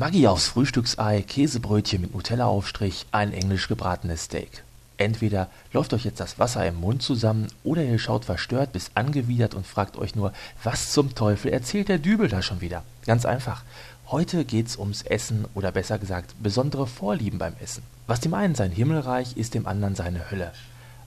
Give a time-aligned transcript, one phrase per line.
[0.00, 4.64] Maggi aufs Frühstücksei, Käsebrötchen mit Nutella-Aufstrich, ein englisch gebratenes Steak.
[4.96, 9.52] Entweder läuft euch jetzt das Wasser im Mund zusammen oder ihr schaut verstört bis angewidert
[9.52, 10.32] und fragt euch nur,
[10.64, 12.82] was zum Teufel erzählt der Dübel da schon wieder?
[13.04, 13.62] Ganz einfach.
[14.06, 17.82] Heute geht's ums Essen oder besser gesagt besondere Vorlieben beim Essen.
[18.06, 20.54] Was dem einen sein Himmelreich ist, dem anderen seine Hölle.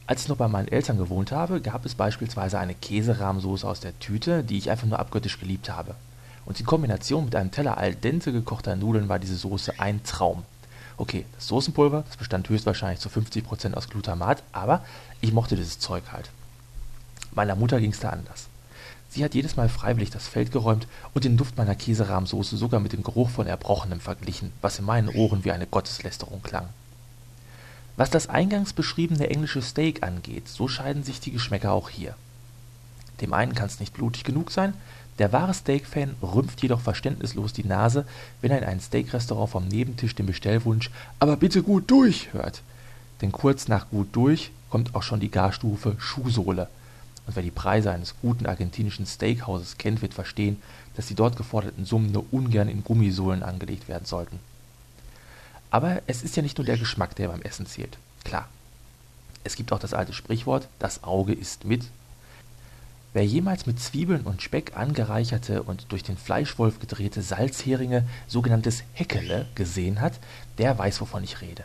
[0.06, 3.98] Als ich noch bei meinen Eltern gewohnt habe, gab es beispielsweise eine Käserahmsoße aus der
[3.98, 5.96] Tüte, die ich einfach nur abgöttisch geliebt habe.
[6.46, 10.44] Und in Kombination mit einem Teller al dente gekochter Nudeln war diese Soße ein Traum.
[10.98, 14.86] Okay, das Soßenpulver, das bestand höchstwahrscheinlich zu 50% aus Glutamat, aber
[15.22, 16.30] ich mochte dieses Zeug halt.
[17.32, 18.48] Meiner Mutter ging es da anders.
[19.10, 22.94] Sie hat jedes Mal freiwillig das Feld geräumt und den Duft meiner Käserahmsoße sogar mit
[22.94, 26.68] dem Geruch von Erbrochenem verglichen, was in meinen Ohren wie eine Gotteslästerung klang.
[27.96, 32.16] Was das eingangs beschriebene englische Steak angeht, so scheiden sich die Geschmäcker auch hier.
[33.22, 34.74] Dem einen kann es nicht blutig genug sein,
[35.20, 38.06] der wahre Steak-Fan rümpft jedoch verständnislos die Nase,
[38.42, 40.90] wenn er in einem Steak-Restaurant vom Nebentisch den Bestellwunsch
[41.20, 42.62] Aber bitte gut durch hört.
[43.22, 46.68] Denn kurz nach gut durch kommt auch schon die Garstufe Schuhsohle.
[47.26, 50.62] Und wer die Preise eines guten argentinischen Steakhauses kennt, wird verstehen,
[50.96, 54.40] dass die dort geforderten Summen nur ungern in Gummisohlen angelegt werden sollten.
[55.70, 57.98] Aber es ist ja nicht nur der Geschmack, der beim Essen zählt.
[58.24, 58.48] Klar.
[59.44, 61.84] Es gibt auch das alte Sprichwort, das Auge isst mit
[63.14, 69.46] Wer jemals mit Zwiebeln und Speck angereicherte und durch den Fleischwolf gedrehte Salzheringe, sogenanntes Häckele,
[69.54, 70.14] gesehen hat,
[70.58, 71.64] der weiß, wovon ich rede.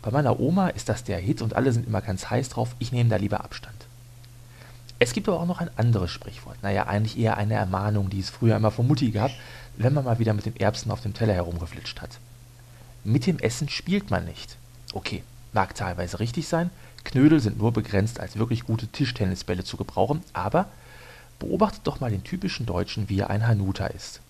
[0.00, 2.92] Bei meiner Oma ist das der Hit und alle sind immer ganz heiß drauf, ich
[2.92, 3.74] nehme da lieber Abstand.
[4.98, 8.30] Es gibt aber auch noch ein anderes Sprichwort, naja, eigentlich eher eine Ermahnung, die es
[8.30, 9.30] früher immer von Mutti gab,
[9.76, 12.18] wenn man mal wieder mit den Erbsen auf dem Teller herumgeflitscht hat.
[13.04, 14.56] Mit dem Essen spielt man nicht.
[14.94, 15.22] Okay,
[15.52, 16.70] mag teilweise richtig sein,
[17.04, 20.70] Knödel sind nur begrenzt als wirklich gute Tischtennisbälle zu gebrauchen, aber
[21.38, 24.20] Beobachtet doch mal den typischen Deutschen, wie er ein Hanuta ist.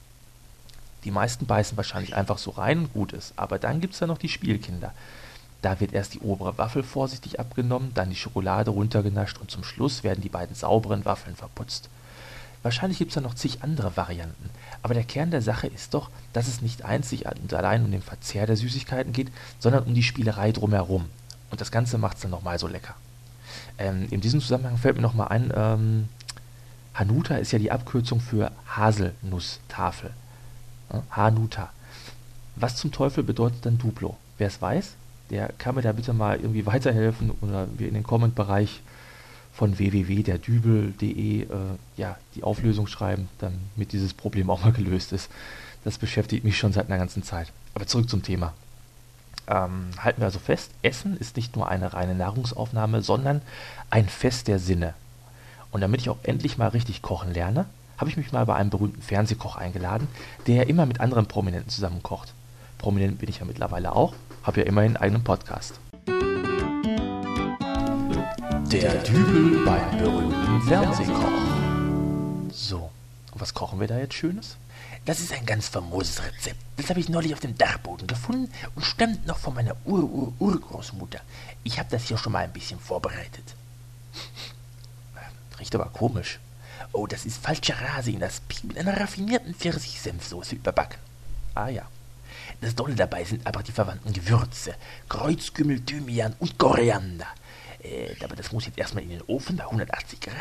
[1.04, 4.18] Die meisten beißen wahrscheinlich einfach so rein und gut ist, aber dann gibt's da noch
[4.18, 4.92] die Spielkinder.
[5.62, 10.04] Da wird erst die obere Waffel vorsichtig abgenommen, dann die Schokolade runtergenascht und zum Schluss
[10.04, 11.88] werden die beiden sauberen Waffeln verputzt.
[12.62, 14.50] Wahrscheinlich gibt's da noch zig andere Varianten,
[14.82, 18.02] aber der Kern der Sache ist doch, dass es nicht einzig und allein um den
[18.02, 19.30] Verzehr der Süßigkeiten geht,
[19.60, 21.04] sondern um die Spielerei drumherum.
[21.50, 22.94] Und das Ganze macht's dann nochmal so lecker.
[23.78, 26.08] Ähm, in diesem Zusammenhang fällt mir nochmal ein, ähm,
[26.98, 30.10] Hanuta ist ja die Abkürzung für Haselnusstafel.
[31.10, 31.70] Hanuta.
[32.56, 34.16] Was zum Teufel bedeutet dann Duplo?
[34.38, 34.94] Wer es weiß,
[35.30, 38.80] der kann mir da bitte mal irgendwie weiterhelfen oder wir in den Comment-Bereich
[39.52, 41.46] von www.derdübel.de äh,
[41.96, 45.30] ja, die Auflösung schreiben, damit dieses Problem auch mal gelöst ist.
[45.84, 47.52] Das beschäftigt mich schon seit einer ganzen Zeit.
[47.74, 48.52] Aber zurück zum Thema.
[49.48, 53.42] Ähm, halten wir also fest, Essen ist nicht nur eine reine Nahrungsaufnahme, sondern
[53.90, 54.94] ein Fest der Sinne.
[55.76, 57.66] Und damit ich auch endlich mal richtig kochen lerne,
[57.98, 60.08] habe ich mich mal bei einem berühmten Fernsehkoch eingeladen,
[60.46, 62.32] der immer mit anderen Prominenten zusammen kocht.
[62.78, 65.78] Prominent bin ich ja mittlerweile auch, habe ja immerhin einen eigenen Podcast.
[68.72, 71.28] Der Dübel beim berühmten Fernsehkoch.
[72.54, 72.88] So,
[73.34, 74.56] was kochen wir da jetzt Schönes?
[75.04, 76.56] Das ist ein ganz famoses Rezept.
[76.78, 81.20] Das habe ich neulich auf dem Dachboden gefunden und stammt noch von meiner Ur-Ur-Urgroßmutter.
[81.64, 83.54] Ich habe das hier schon mal ein bisschen vorbereitet.
[85.58, 86.38] Riecht aber komisch.
[86.92, 90.98] Oh, das ist falscher Rase in das Pi mit einer raffinierten Pfirsichsenfsoße überbacken.
[91.54, 91.88] Ah ja.
[92.60, 94.74] Das Dolle dabei sind aber die verwandten Gewürze.
[95.08, 97.26] Kreuzkümmel, Thymian und Koriander.
[97.82, 100.34] Äh, aber das muss jetzt erstmal in den Ofen bei 180 Grad.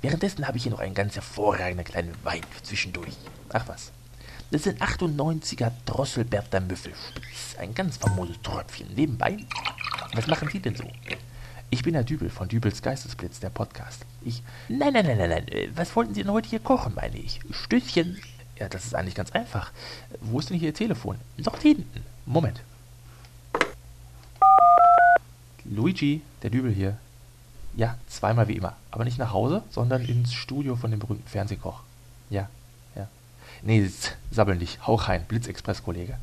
[0.00, 3.16] Währenddessen habe ich hier noch einen ganz hervorragenden kleinen Wein zwischendurch.
[3.52, 3.90] Ach was.
[4.50, 7.56] Das ist ein 98er Drosselberter Müffelspitz.
[7.58, 8.94] Ein ganz famoses Tröpfchen.
[8.94, 9.38] Nebenbei.
[10.14, 10.84] Was machen Sie denn so?
[11.72, 14.04] Ich bin der Dübel von Dübels Geistesblitz, der Podcast.
[14.20, 14.42] Ich.
[14.68, 15.48] Nein, nein, nein, nein, nein.
[15.48, 17.40] Äh, was wollten Sie denn heute hier kochen, meine ich?
[17.50, 18.18] Stößchen.
[18.58, 19.72] Ja, das ist eigentlich ganz einfach.
[20.20, 21.16] Wo ist denn hier Ihr Telefon?
[21.38, 22.04] Dort hinten.
[22.26, 22.60] Moment.
[25.64, 26.98] Luigi, der Dübel hier.
[27.74, 28.76] Ja, zweimal wie immer.
[28.90, 31.80] Aber nicht nach Hause, sondern ins Studio von dem berühmten Fernsehkoch.
[32.28, 32.50] Ja,
[32.94, 33.08] ja.
[33.62, 33.90] Nee,
[34.30, 34.86] sabbeln nicht.
[34.86, 36.18] Hau rein, Blitzexpress-Kollege.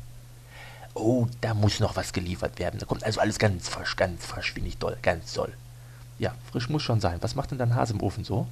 [0.94, 2.80] Oh, da muss noch was geliefert werden.
[2.80, 5.52] Da kommt also alles ganz frisch, ganz frisch, finde ich toll, ganz toll.
[6.18, 7.18] Ja, frisch muss schon sein.
[7.20, 8.46] Was macht denn dein Hase im Ofen so?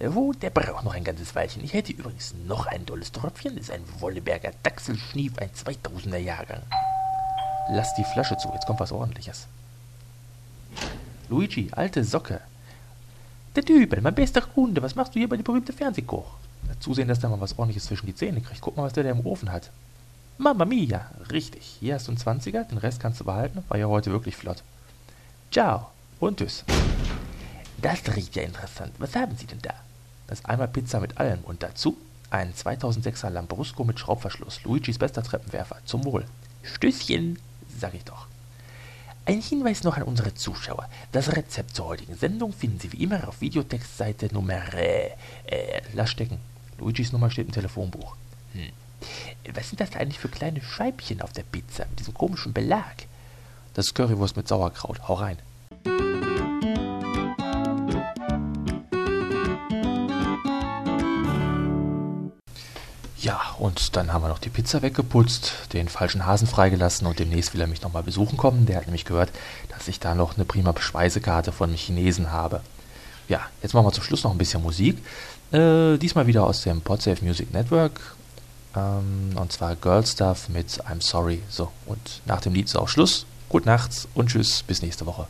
[0.00, 1.64] Oh, der braucht noch ein ganzes Weilchen.
[1.64, 3.56] Ich hätte übrigens noch ein tolles Tröpfchen.
[3.56, 6.60] Das ist ein Wolleberger Dachselschnief, ein 2000er Jahrgang.
[7.70, 9.46] Lass die Flasche zu, jetzt kommt was ordentliches.
[11.28, 12.40] Luigi, alte Socke.
[13.56, 16.36] Der Dübel, mein bester Kunde, was machst du hier bei dem berühmten Fernsehkoch?
[16.78, 18.60] Zusehen, dass der mal was ordentliches zwischen die Zähne kriegt.
[18.60, 19.70] Guck mal, was der da im Ofen hat.
[20.38, 21.10] Mamma mia.
[21.30, 21.76] Richtig.
[21.80, 23.64] Hier hast du einen 20er, den Rest kannst du behalten.
[23.68, 24.62] War ja heute wirklich flott.
[25.50, 25.90] Ciao
[26.20, 26.64] und tschüss.
[27.80, 28.92] Das riecht ja interessant.
[28.98, 29.74] Was haben Sie denn da?
[30.26, 31.96] Das einmal Pizza mit allem und dazu
[32.30, 35.76] ein 2006er Lambrusco mit Schraubverschluss, Luigis bester Treppenwerfer.
[35.84, 36.26] Zum Wohl.
[36.62, 37.38] Stößchen,
[37.78, 38.26] sag ich doch.
[39.24, 40.88] Ein Hinweis noch an unsere Zuschauer.
[41.12, 44.74] Das Rezept zur heutigen Sendung finden Sie wie immer auf Videotextseite Nummer...
[44.74, 45.12] Äh,
[45.46, 46.38] äh, lass stecken.
[46.78, 48.16] Luigis Nummer steht im Telefonbuch.
[48.52, 48.70] Hm.
[49.54, 53.06] Was sind das da eigentlich für kleine Scheibchen auf der Pizza mit diesem komischen Belag?
[53.74, 55.06] Das ist Currywurst mit Sauerkraut.
[55.06, 55.38] Hau rein.
[63.26, 67.54] Ja, und dann haben wir noch die Pizza weggeputzt, den falschen Hasen freigelassen und demnächst
[67.54, 68.66] will er mich nochmal besuchen kommen.
[68.66, 69.30] Der hat nämlich gehört,
[69.68, 72.60] dass ich da noch eine prima Speisekarte von Chinesen habe.
[73.28, 74.98] Ja, jetzt machen wir zum Schluss noch ein bisschen Musik.
[75.50, 78.00] Äh, diesmal wieder aus dem Podsafe Music Network.
[78.76, 81.42] Ähm, und zwar Girl Stuff mit I'm Sorry.
[81.48, 83.26] So, und nach dem Lied ist auch Schluss.
[83.48, 85.26] Gut nachts und tschüss, bis nächste Woche.